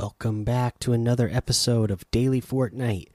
[0.00, 3.08] Welcome back to another episode of Daily Fortnite,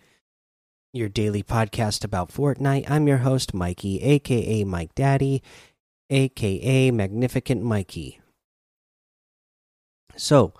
[0.91, 2.91] your daily podcast about Fortnite.
[2.91, 5.41] I'm your host, Mikey, aka Mike Daddy,
[6.09, 8.19] aka Magnificent Mikey.
[10.17, 10.51] So,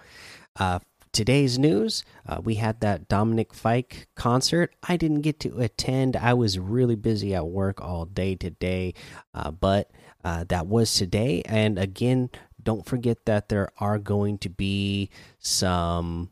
[0.58, 0.80] uh,
[1.12, 4.74] today's news uh, we had that Dominic Fike concert.
[4.82, 8.94] I didn't get to attend, I was really busy at work all day today,
[9.34, 9.92] uh, but
[10.24, 11.42] uh, that was today.
[11.46, 12.30] And again,
[12.64, 15.10] don't forget that there are going to be
[15.40, 16.30] some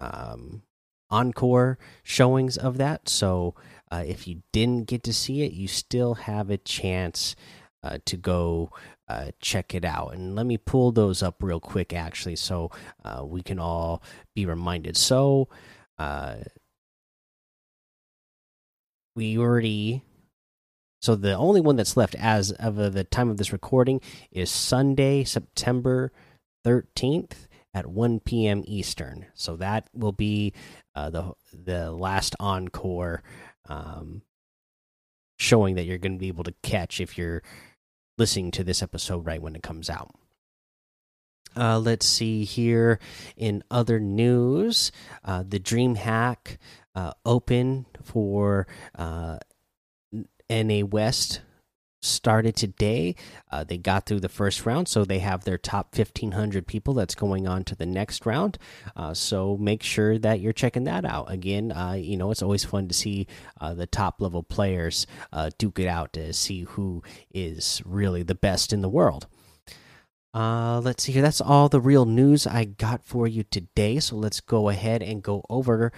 [0.00, 0.62] um,
[1.10, 3.08] encore showings of that.
[3.08, 3.54] So
[3.90, 7.36] uh, if you didn't get to see it, you still have a chance
[7.82, 8.70] uh, to go
[9.08, 10.14] uh, check it out.
[10.14, 12.70] And let me pull those up real quick, actually, so
[13.04, 14.02] uh, we can all
[14.34, 14.96] be reminded.
[14.96, 15.48] So
[15.98, 16.36] uh,
[19.14, 20.02] we already
[21.02, 24.00] so the only one that's left as of the time of this recording
[24.30, 26.12] is Sunday, September
[26.64, 28.62] 13th at 1 p.m.
[28.66, 29.26] Eastern.
[29.34, 30.52] So that will be
[30.94, 33.22] uh, the the last encore
[33.68, 34.22] um,
[35.38, 37.42] showing that you're going to be able to catch if you're
[38.16, 40.14] listening to this episode right when it comes out.
[41.56, 42.98] Uh, let's see here
[43.36, 44.92] in other news,
[45.24, 46.58] uh, the DreamHack
[46.94, 49.38] uh, open for uh,
[50.52, 51.40] NA West
[52.02, 53.14] started today.
[53.50, 57.14] Uh, they got through the first round, so they have their top 1,500 people that's
[57.14, 58.58] going on to the next round.
[58.96, 61.30] Uh, so make sure that you're checking that out.
[61.30, 63.26] Again, uh, you know, it's always fun to see
[63.60, 68.34] uh, the top level players uh, duke it out to see who is really the
[68.34, 69.26] best in the world.
[70.34, 71.22] Uh, let's see here.
[71.22, 74.00] That's all the real news I got for you today.
[74.00, 75.92] So let's go ahead and go over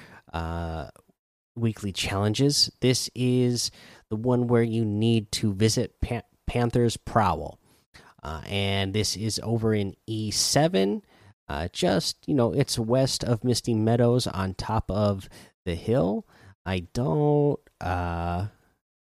[1.56, 2.70] weekly challenges.
[2.81, 3.70] This is
[4.09, 7.59] the one where you need to visit Pan Panther's Prowl.
[8.22, 11.03] Uh, and this is over in E7.
[11.48, 15.28] Uh, just, you know, it's west of Misty Meadows on top of
[15.64, 16.26] the hill.
[16.64, 18.47] I don't, uh,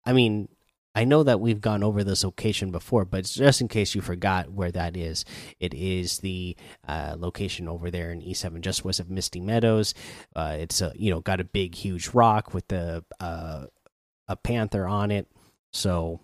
[0.05, 0.49] I mean,
[0.95, 4.53] I know that we've gone over this location before, but just in case you forgot
[4.53, 5.25] where that is,
[5.59, 6.57] it is the
[6.87, 9.93] uh, location over there in E7, just west of Misty Meadows.
[10.37, 13.67] Uh, it's a you know got a big, huge rock with the uh,
[14.29, 15.27] a panther on it.
[15.73, 16.21] So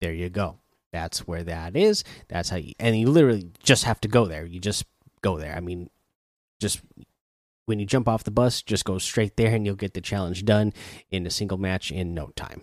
[0.00, 0.58] there you go.
[0.92, 2.04] That's where that is.
[2.28, 4.44] That's how you and you literally just have to go there.
[4.44, 4.84] You just
[5.22, 5.56] go there.
[5.56, 5.88] I mean,
[6.60, 6.82] just
[7.64, 10.44] when you jump off the bus, just go straight there and you'll get the challenge
[10.44, 10.74] done
[11.10, 12.62] in a single match in no time.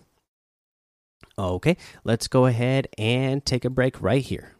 [1.40, 4.52] Okay, let's go ahead and take a break right here.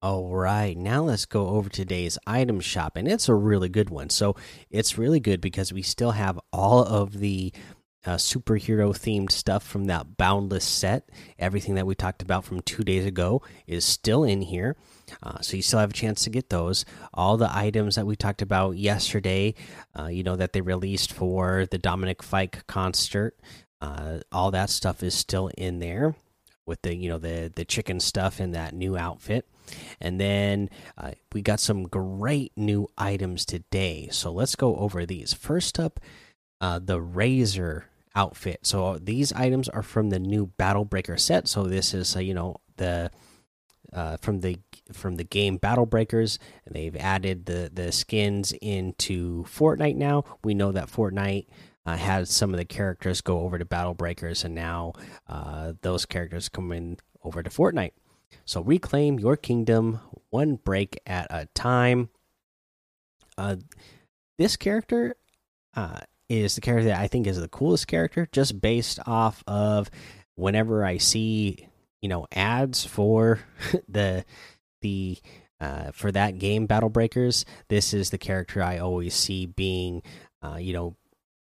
[0.00, 4.08] All right, now let's go over today's item shop, and it's a really good one.
[4.10, 4.36] So
[4.70, 7.52] it's really good because we still have all of the
[8.04, 11.08] uh, superhero themed stuff from that Boundless set.
[11.40, 14.76] Everything that we talked about from two days ago is still in here.
[15.24, 16.84] Uh, so you still have a chance to get those.
[17.12, 19.54] All the items that we talked about yesterday,
[19.98, 23.36] uh, you know, that they released for the Dominic Fike concert,
[23.80, 26.14] uh, all that stuff is still in there
[26.64, 29.46] with the, you know, the, the chicken stuff in that new outfit.
[30.00, 34.08] And then uh, we got some great new items today.
[34.10, 35.32] So let's go over these.
[35.32, 36.00] First up,
[36.60, 38.60] uh, the Razor outfit.
[38.62, 41.46] So these items are from the new Battle Breaker set.
[41.46, 43.10] So this is uh, you know the
[43.92, 44.58] uh, from the
[44.92, 46.38] from the game Battle Breakers.
[46.68, 50.24] They've added the the skins into Fortnite now.
[50.42, 51.46] We know that Fortnite
[51.86, 54.92] uh, had some of the characters go over to Battle Breakers, and now
[55.28, 57.92] uh, those characters come in over to Fortnite.
[58.44, 62.10] So reclaim your kingdom one break at a time.
[63.38, 63.56] Uh,
[64.36, 65.14] this character
[65.74, 69.90] uh, is the character that I think is the coolest character, just based off of
[70.34, 71.68] whenever I see
[72.02, 73.40] you know ads for
[73.88, 74.24] the
[74.80, 75.18] the
[75.60, 77.44] uh, for that game Battle Breakers.
[77.68, 80.02] This is the character I always see being
[80.42, 80.96] uh, you know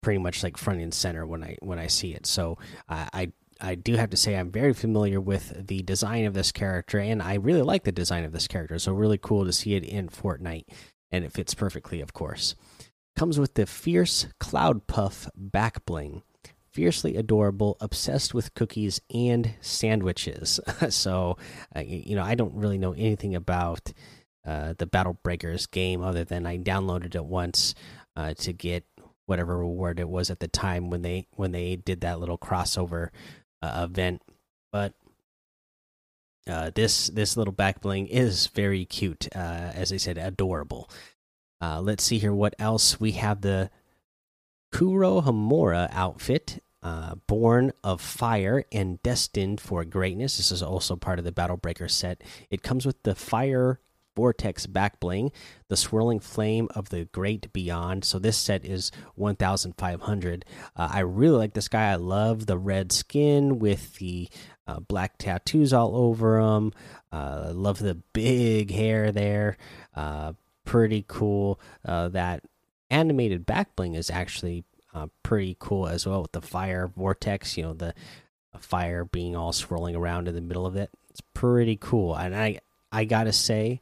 [0.02, 2.26] pretty much like front and center when I when I see it.
[2.26, 2.58] So
[2.88, 6.52] uh, I I do have to say I'm very familiar with the design of this
[6.52, 8.78] character, and I really like the design of this character.
[8.78, 10.64] So really cool to see it in Fortnite,
[11.10, 12.54] and it fits perfectly, of course
[13.16, 16.22] comes with the fierce cloud puff back bling
[16.72, 21.36] fiercely adorable obsessed with cookies and sandwiches so
[21.76, 23.92] uh, you know i don't really know anything about
[24.46, 27.74] uh, the battle breakers game other than i downloaded it once
[28.16, 28.84] uh, to get
[29.30, 33.08] whatever reward it was at the time when they when they did that little crossover
[33.62, 34.22] uh, event
[34.72, 34.94] but
[36.48, 39.38] uh, this this little back bling is very cute uh,
[39.74, 40.90] as i said adorable
[41.62, 43.70] uh, let's see here what else we have the
[44.72, 50.36] Kurohomura outfit, uh, born of fire and destined for greatness.
[50.36, 52.22] This is also part of the Battle Breaker set.
[52.50, 53.80] It comes with the fire
[54.16, 55.32] Vortex back bling,
[55.68, 58.04] the swirling flame of the great beyond.
[58.04, 60.44] So this set is 1,500.
[60.76, 61.92] Uh, I really like this guy.
[61.92, 64.28] I love the red skin with the
[64.66, 66.72] uh, black tattoos all over him.
[67.12, 69.56] Uh, love the big hair there.
[69.94, 70.34] Uh,
[70.64, 71.60] pretty cool.
[71.84, 72.44] Uh, that
[72.90, 74.64] animated back bling is actually
[74.94, 77.56] uh, pretty cool as well with the fire vortex.
[77.56, 77.94] You know the
[78.58, 80.90] fire being all swirling around in the middle of it.
[81.08, 82.60] It's pretty cool, and I
[82.92, 83.80] I gotta say,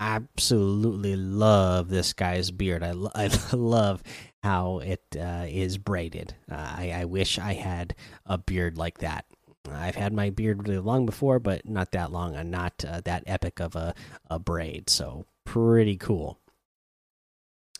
[0.00, 2.82] absolutely love this guy's beard.
[2.82, 4.02] I lo I love
[4.42, 6.34] how it uh, is braided.
[6.50, 7.94] Uh, I I wish I had
[8.26, 9.24] a beard like that.
[9.70, 13.24] I've had my beard really long before, but not that long and not uh, that
[13.26, 13.94] epic of a,
[14.30, 14.88] a braid.
[14.90, 16.38] So pretty cool.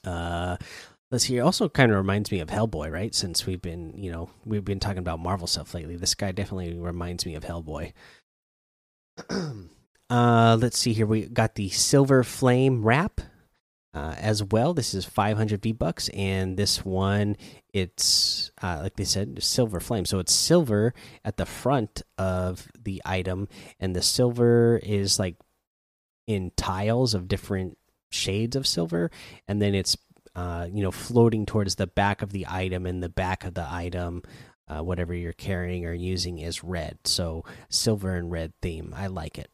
[0.05, 0.57] Uh,
[1.11, 1.41] let's see.
[1.41, 3.15] Also kind of reminds me of Hellboy, right?
[3.15, 5.97] Since we've been, you know, we've been talking about Marvel stuff lately.
[5.97, 7.93] This guy definitely reminds me of Hellboy.
[10.09, 11.07] Uh, let's see here.
[11.07, 13.21] We got the Silver Flame wrap
[13.93, 14.75] uh, as well.
[14.75, 17.37] This is 500 V bucks, and this one
[17.73, 20.05] it's uh, like they said, Silver Flame.
[20.05, 20.95] So it's silver
[21.25, 23.49] at the front of the item,
[23.81, 25.37] and the silver is like
[26.27, 27.79] in tiles of different
[28.11, 29.11] shades of silver,
[29.49, 29.97] and then it's
[30.37, 33.67] uh, you know floating towards the back of the item, and the back of the
[33.69, 34.23] item.
[34.69, 38.93] Uh, whatever you're carrying or using is red, so silver and red theme.
[38.97, 39.49] I like it.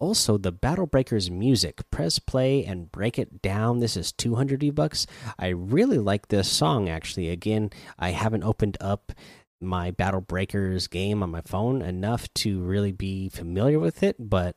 [0.00, 1.90] Also, the Battle Breakers music.
[1.90, 3.80] Press play and break it down.
[3.80, 5.06] This is 200 V bucks.
[5.38, 7.28] I really like this song actually.
[7.28, 9.12] Again, I haven't opened up
[9.60, 14.56] my Battle Breakers game on my phone enough to really be familiar with it, but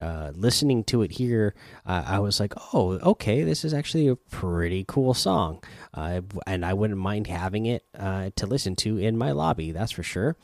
[0.00, 1.54] uh, listening to it here,
[1.86, 5.62] uh, I was like, "Oh, okay, this is actually a pretty cool song,"
[5.94, 9.72] uh, and I wouldn't mind having it uh, to listen to in my lobby.
[9.72, 10.36] That's for sure.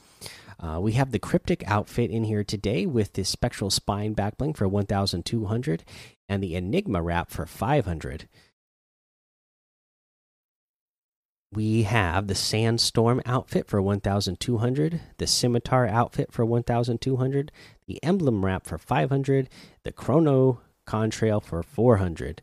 [0.62, 4.68] Uh, we have the cryptic outfit in here today with the spectral spine backbling for
[4.68, 5.84] 1,200
[6.28, 8.28] and the enigma wrap for 500.
[11.52, 17.52] We have the sandstorm outfit for 1,200, the scimitar outfit for 1,200,
[17.86, 19.48] the emblem wrap for 500,
[19.82, 22.42] the chrono contrail for 400.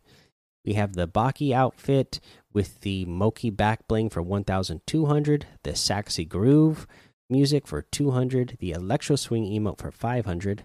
[0.65, 2.19] We have the Bachii outfit
[2.51, 6.85] with the Mochii back bling for 1,200, the Saxy groove
[7.29, 10.63] music for 200, the electro swing emote for 500,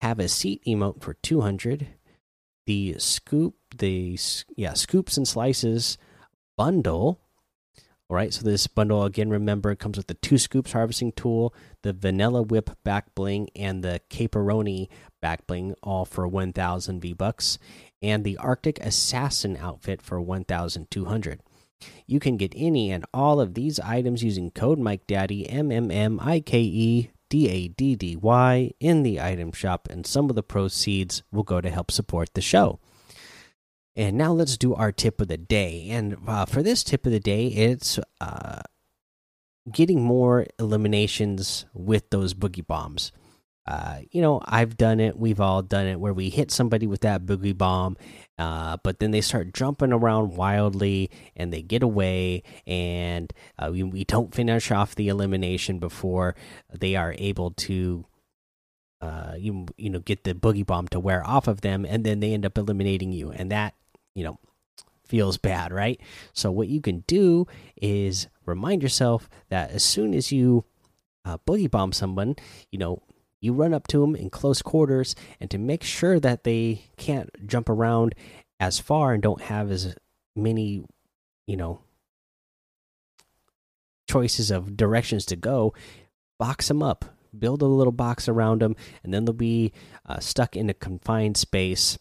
[0.00, 1.88] have a seat emote for 200,
[2.66, 4.18] the scoop the
[4.56, 5.98] yeah, scoops and slices
[6.56, 7.20] bundle.
[8.08, 11.54] All right, so this bundle again remember it comes with the two scoops harvesting tool,
[11.82, 14.88] the vanilla whip back bling and the caperoni
[15.20, 17.58] back bling all for 1000 V-bucks
[18.00, 21.40] and the arctic assassin outfit for 1200.
[22.06, 26.20] You can get any and all of these items using code MikeDaddy M M M
[26.22, 30.36] I K E D A D D Y in the item shop, and some of
[30.36, 32.78] the proceeds will go to help support the show.
[33.96, 35.88] And now let's do our tip of the day.
[35.90, 38.60] And uh, for this tip of the day, it's uh,
[39.72, 43.10] getting more eliminations with those boogie bombs.
[43.66, 45.18] Uh, you know, I've done it.
[45.18, 47.96] We've all done it where we hit somebody with that boogie bomb,
[48.38, 53.82] uh, but then they start jumping around wildly and they get away, and uh, we,
[53.82, 56.34] we don't finish off the elimination before
[56.72, 58.04] they are able to.
[58.98, 62.20] Uh, you you know get the boogie bomb to wear off of them, and then
[62.20, 63.74] they end up eliminating you, and that
[64.14, 64.38] you know
[65.06, 66.00] feels bad, right?
[66.32, 70.64] So what you can do is remind yourself that as soon as you
[71.24, 72.36] uh, boogie bomb someone,
[72.70, 73.02] you know
[73.40, 77.30] you run up to them in close quarters and to make sure that they can't
[77.46, 78.14] jump around
[78.58, 79.94] as far and don't have as
[80.34, 80.84] many
[81.46, 81.80] you know
[84.08, 85.74] choices of directions to go
[86.38, 87.04] box them up.
[87.36, 89.72] Build a little box around them and then they'll be
[90.06, 91.98] uh, stuck in a confined space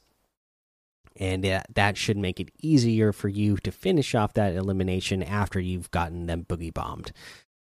[1.17, 5.59] and that, that should make it easier for you to finish off that elimination after
[5.59, 7.11] you've gotten them boogie bombed